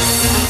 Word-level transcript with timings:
Música 0.00 0.40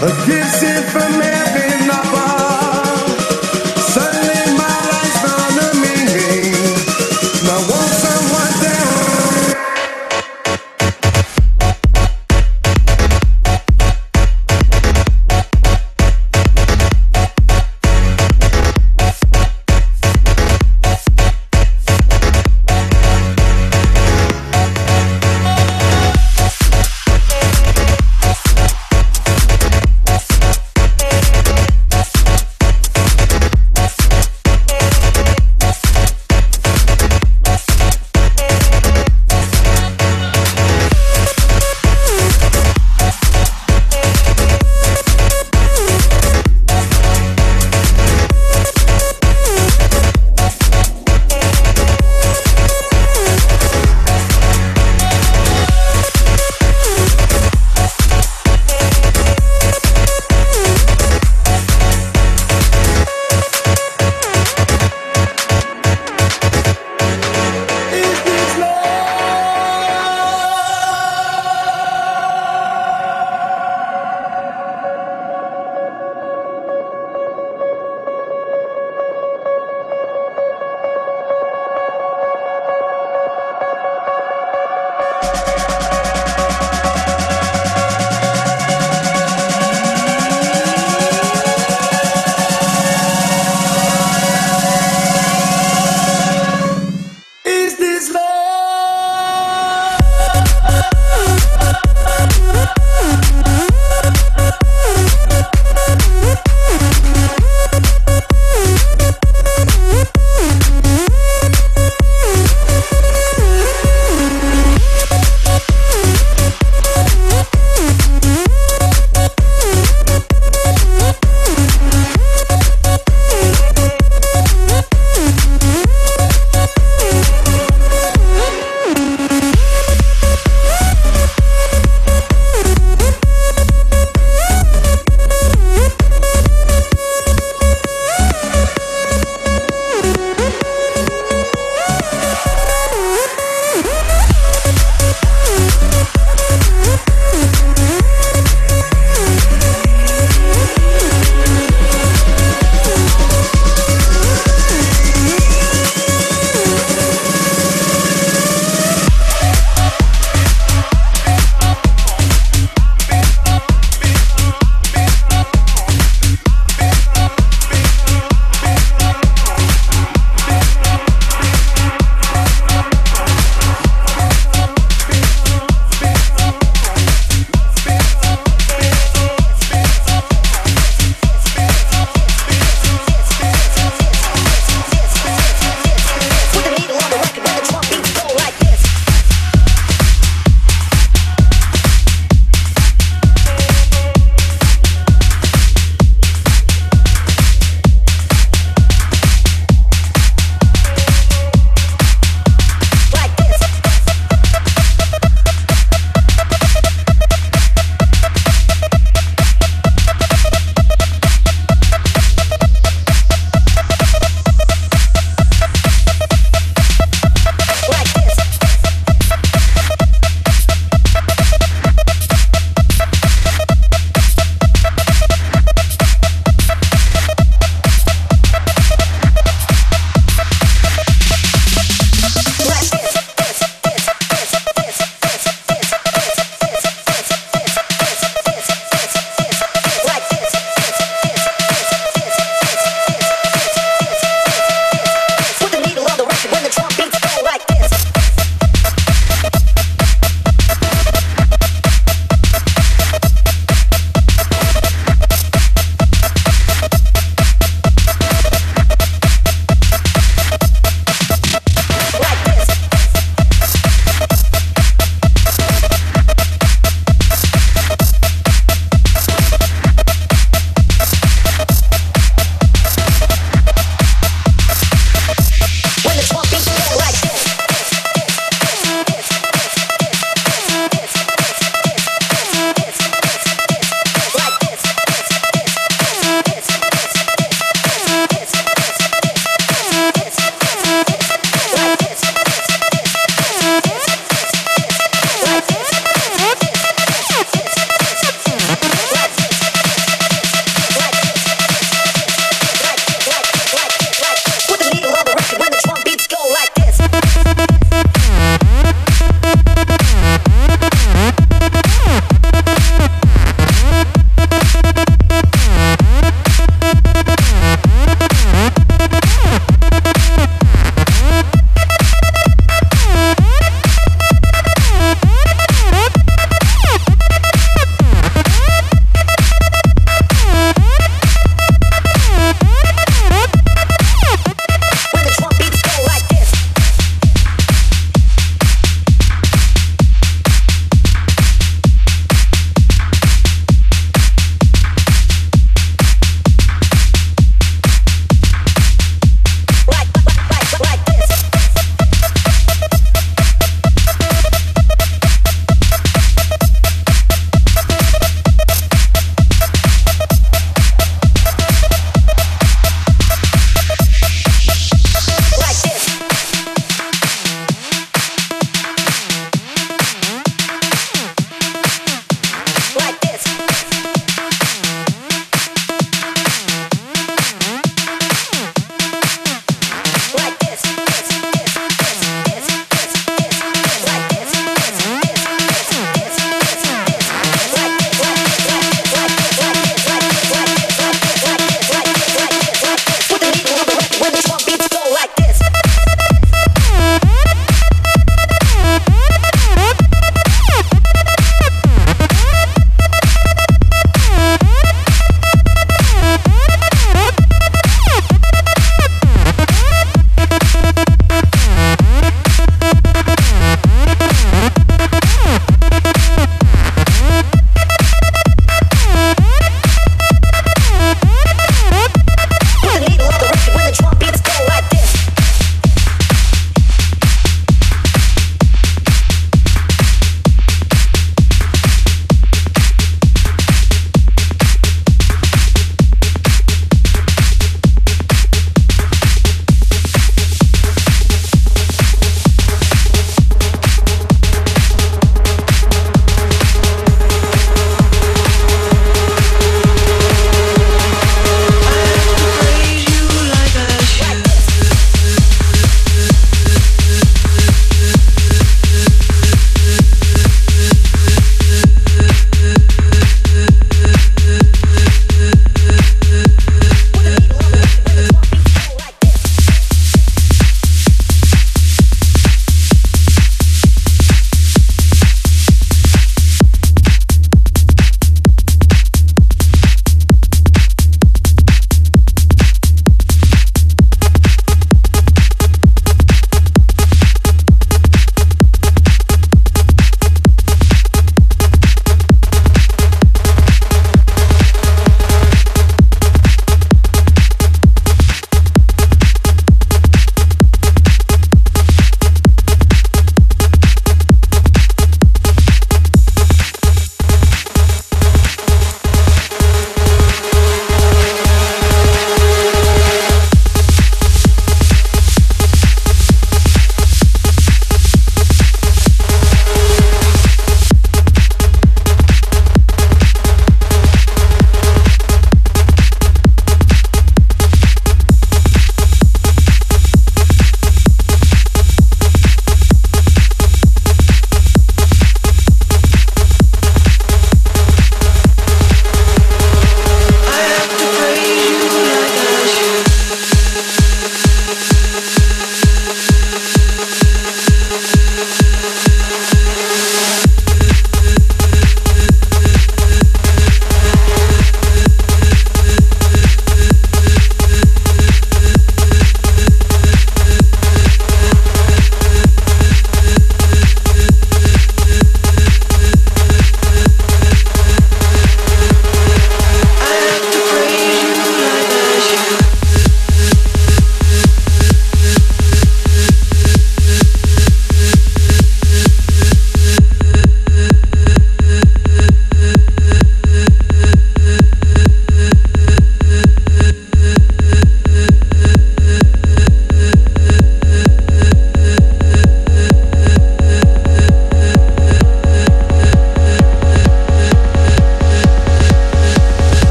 Give 0.00 0.69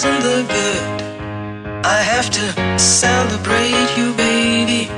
doesn't 0.00 0.22
look 0.22 0.46
good. 0.46 1.02
I 1.84 2.00
have 2.02 2.30
to 2.30 2.78
celebrate 2.78 3.96
you, 3.96 4.14
baby. 4.14 4.88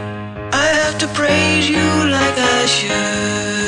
I 0.52 0.66
have 0.80 0.98
to 0.98 1.06
praise 1.18 1.70
you 1.70 1.88
like 2.10 2.36
I 2.36 2.66
should. 2.66 3.59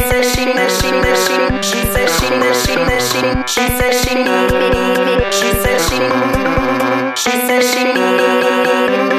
says 0.00 0.34
she 0.34 0.44
knows 0.44 0.80
she 0.80 0.90
knows 0.90 1.26
she 1.26 1.36
she 1.62 1.80
says 1.92 2.10
she 2.18 2.28
knows 2.30 2.64
she 2.64 2.74
knows 2.76 3.04
she 3.12 3.20
she 3.46 3.64
says 3.76 3.94
she 4.04 4.14
she 5.32 5.50
says 5.62 5.88
she 5.88 5.98
she 7.16 7.30
says 7.46 7.64
she 7.70 9.15